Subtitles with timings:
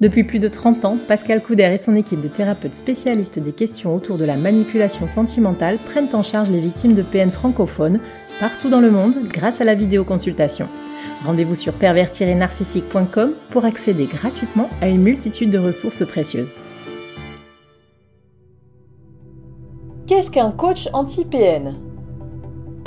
[0.00, 3.94] Depuis plus de 30 ans, Pascal Couder et son équipe de thérapeutes spécialistes des questions
[3.94, 8.00] autour de la manipulation sentimentale prennent en charge les victimes de PN francophones
[8.40, 10.68] partout dans le monde grâce à la vidéoconsultation.
[11.26, 16.54] Rendez-vous sur pervers-narcissique.com pour accéder gratuitement à une multitude de ressources précieuses.
[20.06, 21.89] Qu'est-ce qu'un coach anti-PN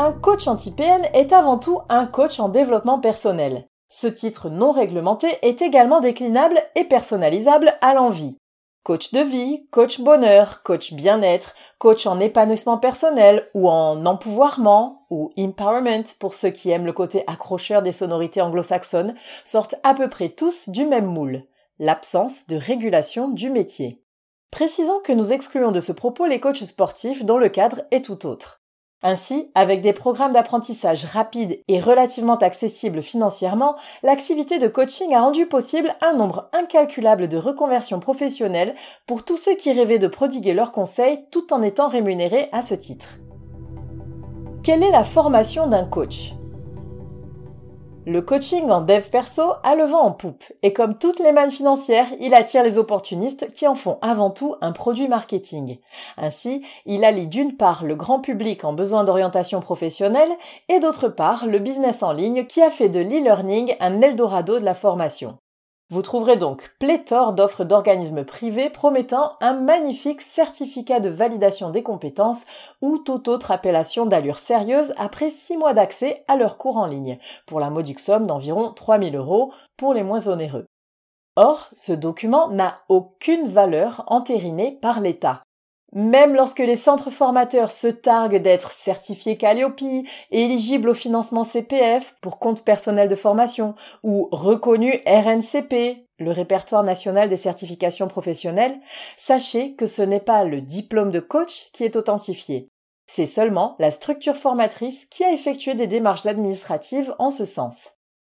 [0.03, 3.69] un coach anti-PN est avant tout un coach en développement personnel.
[3.87, 8.37] Ce titre non réglementé est également déclinable et personnalisable à l'envie.
[8.83, 15.31] Coach de vie, coach bonheur, coach bien-être, coach en épanouissement personnel ou en empouvoirment ou
[15.39, 19.15] empowerment pour ceux qui aiment le côté accrocheur des sonorités anglo-saxonnes
[19.45, 21.43] sortent à peu près tous du même moule.
[21.79, 24.03] L'absence de régulation du métier.
[24.51, 28.25] Précisons que nous excluons de ce propos les coachs sportifs dont le cadre est tout
[28.25, 28.62] autre.
[29.05, 35.45] Ainsi, avec des programmes d'apprentissage rapides et relativement accessibles financièrement, l'activité de coaching a rendu
[35.45, 38.75] possible un nombre incalculable de reconversions professionnelles
[39.05, 42.75] pour tous ceux qui rêvaient de prodiguer leurs conseils tout en étant rémunérés à ce
[42.75, 43.19] titre.
[44.63, 46.33] Quelle est la formation d'un coach?
[48.05, 51.51] Le coaching en dev perso a le vent en poupe, et comme toutes les mannes
[51.51, 55.77] financières, il attire les opportunistes qui en font avant tout un produit marketing.
[56.17, 60.31] Ainsi, il allie d'une part le grand public en besoin d'orientation professionnelle,
[60.67, 64.65] et d'autre part le business en ligne qui a fait de l'e-learning un Eldorado de
[64.65, 65.37] la formation.
[65.89, 72.45] Vous trouverez donc pléthore d'offres d'organismes privés promettant un magnifique certificat de validation des compétences
[72.81, 77.19] ou toute autre appellation d'allure sérieuse après six mois d'accès à leur cours en ligne,
[77.45, 80.65] pour la modique somme d'environ 3000 euros pour les moins onéreux.
[81.35, 85.43] Or, ce document n'a aucune valeur entérinée par l'État.
[85.95, 89.81] Même lorsque les centres formateurs se targuent d'être certifiés Calliope,
[90.31, 97.29] éligibles au financement CPF pour compte personnel de formation ou reconnus RNCP, le répertoire national
[97.29, 98.79] des certifications professionnelles,
[99.17, 102.69] sachez que ce n'est pas le diplôme de coach qui est authentifié.
[103.05, 107.91] C'est seulement la structure formatrice qui a effectué des démarches administratives en ce sens.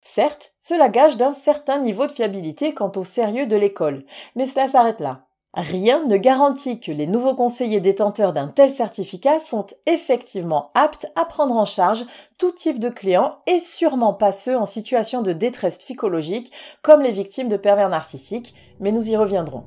[0.03, 4.05] Certes, cela gage d'un certain niveau de fiabilité quant au sérieux de l'école,
[4.35, 5.24] mais cela s'arrête là.
[5.57, 11.23] Rien ne garantit que les nouveaux conseillers détenteurs d'un tel certificat sont effectivement aptes à
[11.23, 12.05] prendre en charge
[12.37, 16.51] tout type de clients et sûrement pas ceux en situation de détresse psychologique
[16.81, 19.63] comme les victimes de pervers narcissiques, mais nous y reviendrons.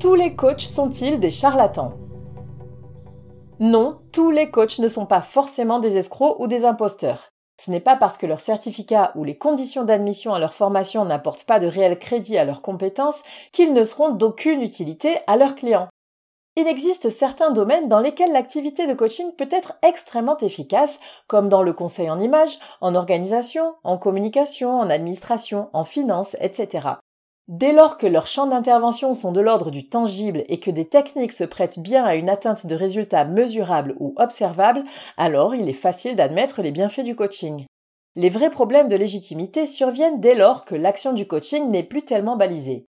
[0.00, 1.94] Tous les coachs sont-ils des charlatans?
[3.60, 7.28] Non, tous les coachs ne sont pas forcément des escrocs ou des imposteurs.
[7.58, 11.44] Ce n'est pas parce que leur certificat ou les conditions d'admission à leur formation n'apportent
[11.44, 13.22] pas de réel crédit à leurs compétences
[13.52, 15.88] qu'ils ne seront d'aucune utilité à leurs clients.
[16.58, 21.62] Il existe certains domaines dans lesquels l'activité de coaching peut être extrêmement efficace, comme dans
[21.62, 26.88] le conseil en images, en organisation, en communication, en administration, en finance, etc.
[27.48, 31.32] Dès lors que leurs champs d'intervention sont de l'ordre du tangible et que des techniques
[31.32, 34.82] se prêtent bien à une atteinte de résultats mesurables ou observables,
[35.16, 37.64] alors il est facile d'admettre les bienfaits du coaching.
[38.16, 42.36] Les vrais problèmes de légitimité surviennent dès lors que l'action du coaching n'est plus tellement
[42.36, 42.86] balisée.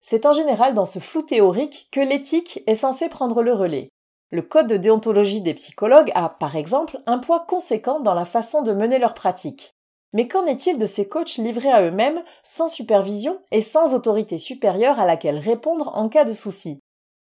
[0.00, 3.88] C'est en général dans ce flou théorique que l'éthique est censée prendre le relais.
[4.30, 8.62] Le code de déontologie des psychologues a, par exemple, un poids conséquent dans la façon
[8.62, 9.72] de mener leur pratique.
[10.12, 14.98] Mais qu'en est-il de ces coachs livrés à eux-mêmes, sans supervision et sans autorité supérieure
[14.98, 16.80] à laquelle répondre en cas de souci?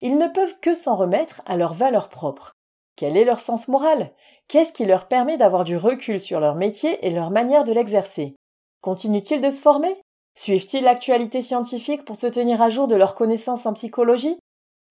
[0.01, 2.53] Ils ne peuvent que s'en remettre à leur valeur propre.
[2.95, 4.11] Quel est leur sens moral?
[4.47, 8.35] Qu'est-ce qui leur permet d'avoir du recul sur leur métier et leur manière de l'exercer?
[8.81, 10.01] Continuent-ils de se former?
[10.35, 14.39] Suivent-ils l'actualité scientifique pour se tenir à jour de leurs connaissances en psychologie?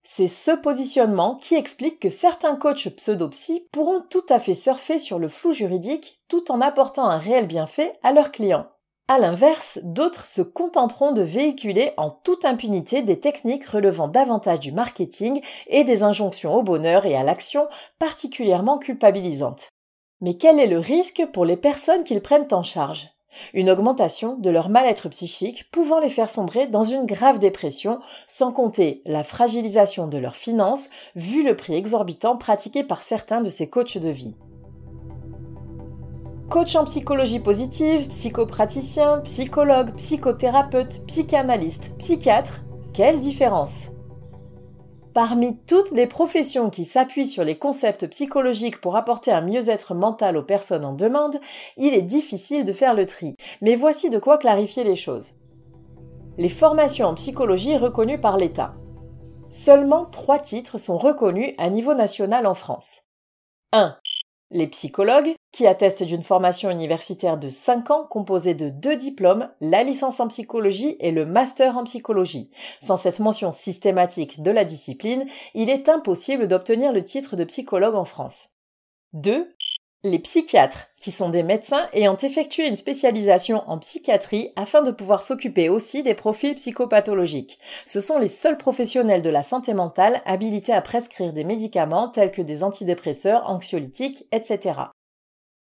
[0.05, 5.19] C'est ce positionnement qui explique que certains coachs pseudo-psy pourront tout à fait surfer sur
[5.19, 8.69] le flou juridique tout en apportant un réel bienfait à leurs clients.
[9.11, 14.71] À l'inverse, d'autres se contenteront de véhiculer en toute impunité des techniques relevant davantage du
[14.71, 17.69] marketing et des injonctions au bonheur et à l'action
[17.99, 19.69] particulièrement culpabilisantes.
[20.21, 23.09] Mais quel est le risque pour les personnes qu'ils prennent en charge?
[23.55, 28.53] Une augmentation de leur mal-être psychique pouvant les faire sombrer dans une grave dépression, sans
[28.53, 33.69] compter la fragilisation de leurs finances vu le prix exorbitant pratiqué par certains de ces
[33.69, 34.35] coachs de vie.
[36.51, 42.63] Coach en psychologie positive, psychopraticien, psychologue, psychothérapeute, psychanalyste, psychiatre,
[42.95, 43.89] quelle différence
[45.19, 50.37] Parmi toutes les professions qui s'appuient sur les concepts psychologiques pour apporter un mieux-être mental
[50.37, 51.41] aux personnes en demande,
[51.77, 53.35] il est difficile de faire le tri.
[53.61, 55.33] Mais voici de quoi clarifier les choses.
[56.37, 58.77] Les formations en psychologie reconnues par l'État.
[59.51, 63.03] Seulement trois titres sont reconnus à niveau national en France.
[63.73, 63.97] 1
[64.51, 69.83] les psychologues, qui attestent d'une formation universitaire de 5 ans composée de deux diplômes, la
[69.83, 72.51] licence en psychologie et le master en psychologie.
[72.81, 77.95] Sans cette mention systématique de la discipline, il est impossible d'obtenir le titre de psychologue
[77.95, 78.51] en France.
[79.15, 79.49] 2
[80.05, 85.25] les psychiatres, qui sont des médecins ayant effectué une spécialisation en psychiatrie afin de pouvoir
[85.25, 87.59] s'occuper aussi des profils psychopathologiques.
[87.85, 92.31] Ce sont les seuls professionnels de la santé mentale habilités à prescrire des médicaments tels
[92.31, 94.83] que des antidépresseurs, anxiolytiques, etc.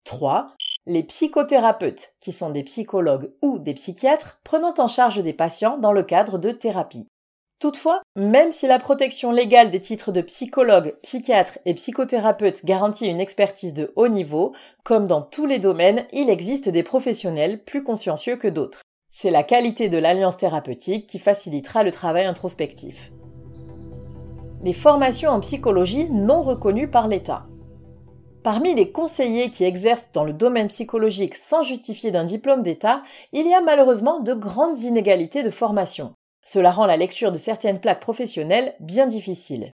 [0.09, 0.47] 3.
[0.87, 5.93] Les psychothérapeutes, qui sont des psychologues ou des psychiatres prenant en charge des patients dans
[5.93, 7.07] le cadre de thérapie.
[7.61, 13.21] Toutefois, même si la protection légale des titres de psychologue, psychiatre et psychothérapeute garantit une
[13.21, 18.37] expertise de haut niveau, comme dans tous les domaines, il existe des professionnels plus consciencieux
[18.37, 18.81] que d'autres.
[19.11, 23.13] C'est la qualité de l'alliance thérapeutique qui facilitera le travail introspectif.
[24.63, 27.48] Les formations en psychologie non reconnues par l'État.
[28.43, 33.03] Parmi les conseillers qui exercent dans le domaine psychologique sans justifier d'un diplôme d'État,
[33.33, 36.15] il y a malheureusement de grandes inégalités de formation.
[36.45, 39.73] Cela rend la lecture de certaines plaques professionnelles bien difficile.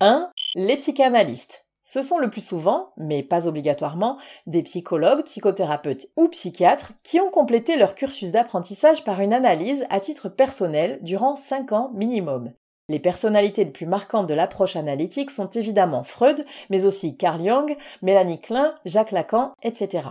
[0.00, 0.30] 1.
[0.54, 1.66] Les psychanalystes.
[1.82, 7.30] Ce sont le plus souvent, mais pas obligatoirement, des psychologues, psychothérapeutes ou psychiatres qui ont
[7.30, 12.52] complété leur cursus d'apprentissage par une analyse à titre personnel durant 5 ans minimum.
[12.90, 17.76] Les personnalités les plus marquantes de l'approche analytique sont évidemment Freud, mais aussi Carl Jung,
[18.02, 20.08] Mélanie Klein, Jacques Lacan, etc.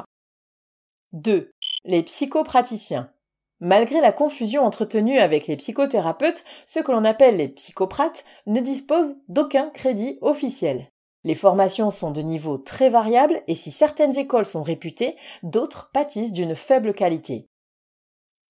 [1.11, 1.51] 2.
[1.83, 3.11] Les psychopraticiens.
[3.59, 9.17] Malgré la confusion entretenue avec les psychothérapeutes, ceux que l'on appelle les psychoprates ne disposent
[9.27, 10.89] d'aucun crédit officiel.
[11.25, 16.31] Les formations sont de niveau très variable et si certaines écoles sont réputées, d'autres pâtissent
[16.31, 17.45] d'une faible qualité.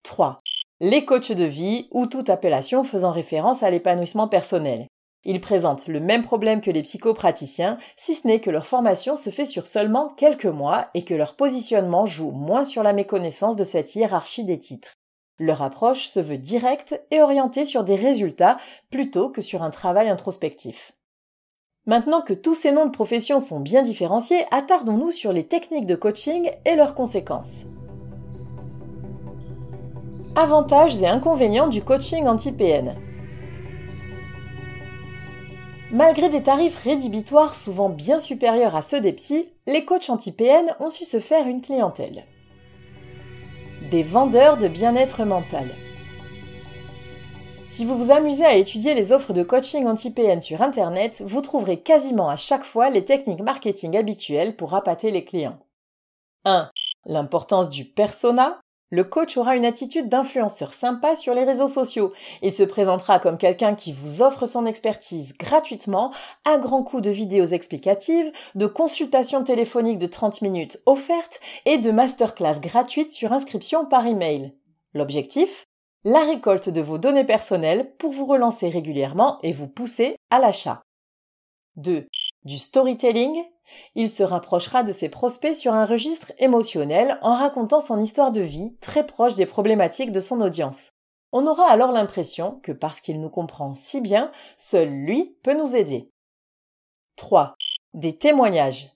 [0.03, 0.39] 3.
[0.81, 4.87] Les coachs de vie ou toute appellation faisant référence à l'épanouissement personnel.
[5.25, 9.31] Ils présentent le même problème que les psychopraticiens, si ce n'est que leur formation se
[9.31, 13.65] fait sur seulement quelques mois et que leur positionnement joue moins sur la méconnaissance de
[13.65, 14.95] cette hiérarchie des titres.
[15.41, 18.59] Leur approche se veut directe et orientée sur des résultats
[18.89, 20.93] plutôt que sur un travail introspectif.
[21.87, 25.97] Maintenant que tous ces noms de professions sont bien différenciés, attardons-nous sur les techniques de
[25.97, 27.65] coaching et leurs conséquences.
[30.37, 32.95] Avantages et inconvénients du coaching anti-PN.
[35.91, 40.91] Malgré des tarifs rédhibitoires souvent bien supérieurs à ceux des psys, les coachs anti-PN ont
[40.91, 42.25] su se faire une clientèle
[43.91, 45.71] des vendeurs de bien-être mental.
[47.69, 51.81] Si vous vous amusez à étudier les offres de coaching anti-PN sur Internet, vous trouverez
[51.81, 55.59] quasiment à chaque fois les techniques marketing habituelles pour appâter les clients.
[56.45, 56.71] 1.
[57.07, 62.13] L'importance du persona, le coach aura une attitude d'influenceur sympa sur les réseaux sociaux.
[62.43, 66.13] Il se présentera comme quelqu'un qui vous offre son expertise gratuitement,
[66.45, 71.91] à grands coups de vidéos explicatives, de consultations téléphoniques de 30 minutes offertes et de
[71.91, 74.55] masterclass gratuites sur inscription par email.
[74.95, 75.67] L'objectif?
[76.05, 80.81] La récolte de vos données personnelles pour vous relancer régulièrement et vous pousser à l'achat.
[81.77, 82.07] 2.
[82.45, 83.45] Du storytelling
[83.95, 88.41] il se rapprochera de ses prospects sur un registre émotionnel en racontant son histoire de
[88.41, 90.93] vie très proche des problématiques de son audience.
[91.33, 95.77] On aura alors l'impression que parce qu'il nous comprend si bien, seul lui peut nous
[95.77, 96.11] aider.
[97.17, 97.55] 3.
[97.95, 98.93] Des témoignages.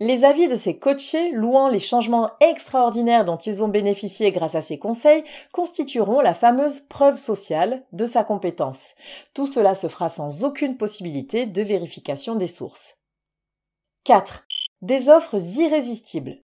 [0.00, 4.60] Les avis de ses coachés louant les changements extraordinaires dont ils ont bénéficié grâce à
[4.60, 8.94] ses conseils constitueront la fameuse preuve sociale de sa compétence.
[9.32, 13.01] Tout cela se fera sans aucune possibilité de vérification des sources.
[14.04, 14.48] 4.
[14.80, 16.38] Des offres irrésistibles.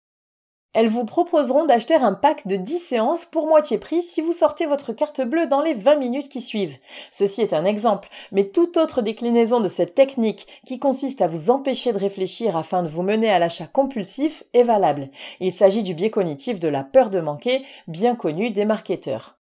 [0.73, 4.67] Elles vous proposeront d'acheter un pack de 10 séances pour moitié prix si vous sortez
[4.67, 6.77] votre carte bleue dans les 20 minutes qui suivent.
[7.11, 11.49] Ceci est un exemple, mais toute autre déclinaison de cette technique qui consiste à vous
[11.49, 15.09] empêcher de réfléchir afin de vous mener à l'achat compulsif est valable.
[15.39, 19.39] Il s'agit du biais cognitif de la peur de manquer, bien connu des marketeurs.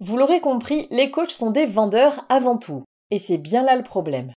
[0.00, 2.82] Vous l'aurez compris, les coachs sont des vendeurs avant tout.
[3.12, 4.32] Et c'est bien là le problème.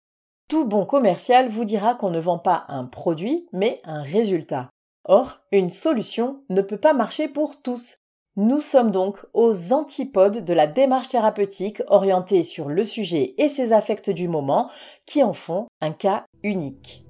[0.48, 4.70] Tout bon commercial vous dira qu'on ne vend pas un produit, mais un résultat.
[5.04, 7.98] Or, une solution ne peut pas marcher pour tous.
[8.38, 13.74] Nous sommes donc aux antipodes de la démarche thérapeutique orientée sur le sujet et ses
[13.74, 14.70] affects du moment
[15.06, 17.04] qui en font un cas unique.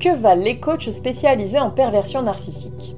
[0.00, 2.95] Que valent les coachs spécialisés en perversion narcissique?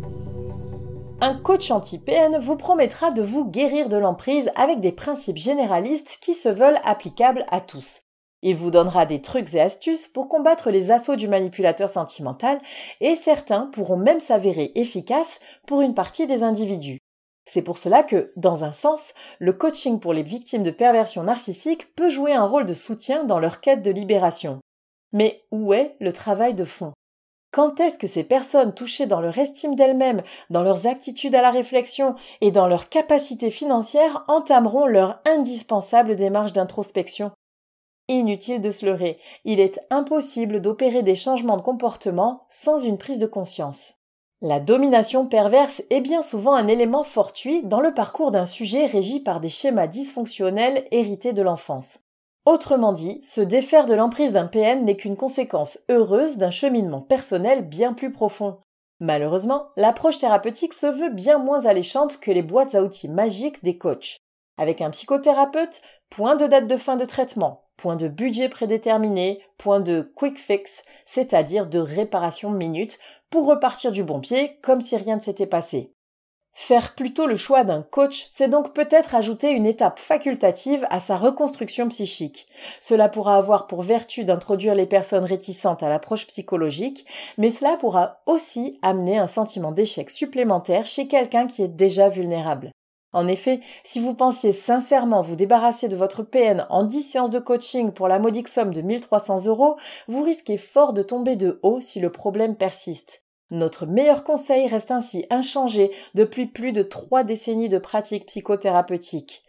[1.20, 6.34] Un coach anti-PN vous promettra de vous guérir de l'emprise avec des principes généralistes qui
[6.34, 8.02] se veulent applicables à tous.
[8.42, 12.60] Il vous donnera des trucs et astuces pour combattre les assauts du manipulateur sentimental
[13.00, 16.98] et certains pourront même s'avérer efficaces pour une partie des individus.
[17.46, 21.92] C'est pour cela que, dans un sens, le coaching pour les victimes de perversion narcissique
[21.96, 24.60] peut jouer un rôle de soutien dans leur quête de libération.
[25.12, 26.92] Mais où est le travail de fond?
[27.50, 31.50] Quand est-ce que ces personnes touchées dans leur estime d'elles-mêmes, dans leurs aptitudes à la
[31.50, 37.32] réflexion et dans leur capacité financière entameront leur indispensable démarche d'introspection?
[38.08, 43.18] Inutile de se leurrer, il est impossible d'opérer des changements de comportement sans une prise
[43.18, 43.94] de conscience.
[44.40, 49.20] La domination perverse est bien souvent un élément fortuit dans le parcours d'un sujet régi
[49.20, 52.07] par des schémas dysfonctionnels hérités de l'enfance.
[52.48, 57.60] Autrement dit, se défaire de l'emprise d'un PN n'est qu'une conséquence heureuse d'un cheminement personnel
[57.60, 58.56] bien plus profond.
[59.00, 63.76] Malheureusement, l'approche thérapeutique se veut bien moins alléchante que les boîtes à outils magiques des
[63.76, 64.16] coachs.
[64.56, 69.80] Avec un psychothérapeute, point de date de fin de traitement, point de budget prédéterminé, point
[69.80, 75.16] de quick fix, c'est-à-dire de réparation minute, pour repartir du bon pied comme si rien
[75.16, 75.92] ne s'était passé.
[76.60, 81.16] Faire plutôt le choix d'un coach, c'est donc peut-être ajouter une étape facultative à sa
[81.16, 82.48] reconstruction psychique.
[82.80, 87.06] Cela pourra avoir pour vertu d'introduire les personnes réticentes à l'approche psychologique,
[87.38, 92.72] mais cela pourra aussi amener un sentiment d'échec supplémentaire chez quelqu'un qui est déjà vulnérable.
[93.12, 97.38] En effet, si vous pensiez sincèrement vous débarrasser de votre PN en 10 séances de
[97.38, 99.76] coaching pour la modique somme de 1300 euros,
[100.08, 103.27] vous risquez fort de tomber de haut si le problème persiste.
[103.50, 109.42] Notre meilleur conseil reste ainsi inchangé depuis plus de trois décennies de pratique psychothérapeutique.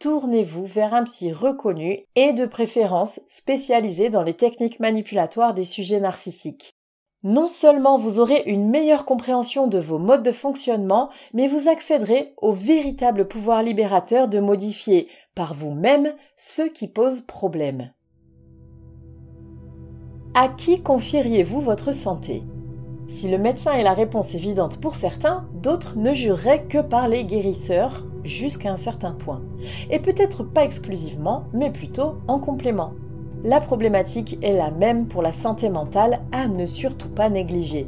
[0.00, 6.00] Tournez-vous vers un psy reconnu et de préférence spécialisé dans les techniques manipulatoires des sujets
[6.00, 6.72] narcissiques.
[7.22, 12.34] Non seulement vous aurez une meilleure compréhension de vos modes de fonctionnement, mais vous accéderez
[12.36, 17.92] au véritable pouvoir libérateur de modifier par vous-même ce qui pose problème.
[20.34, 22.42] À qui confieriez-vous votre santé?
[23.08, 27.24] Si le médecin est la réponse évidente pour certains, d'autres ne jureraient que par les
[27.24, 29.42] guérisseurs jusqu'à un certain point.
[29.90, 32.94] Et peut-être pas exclusivement, mais plutôt en complément
[33.44, 37.86] la problématique est la même pour la santé mentale à ne surtout pas négliger.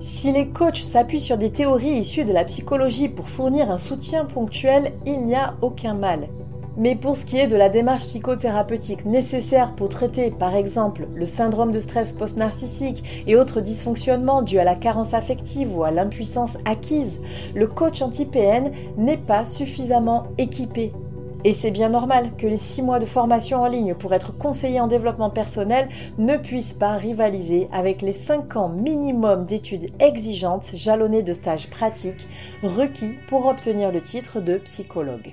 [0.00, 4.24] Si les coachs s'appuient sur des théories issues de la psychologie pour fournir un soutien
[4.24, 6.28] ponctuel, il n'y a aucun mal.
[6.78, 11.26] Mais pour ce qui est de la démarche psychothérapeutique nécessaire pour traiter par exemple le
[11.26, 16.56] syndrome de stress post-narcissique et autres dysfonctionnements dus à la carence affective ou à l'impuissance
[16.64, 17.18] acquise,
[17.56, 20.92] le coach anti-PN n'est pas suffisamment équipé
[21.44, 24.80] et c'est bien normal que les 6 mois de formation en ligne pour être conseiller
[24.80, 31.22] en développement personnel ne puissent pas rivaliser avec les 5 ans minimum d'études exigeantes jalonnées
[31.22, 32.28] de stages pratiques
[32.62, 35.32] requis pour obtenir le titre de psychologue.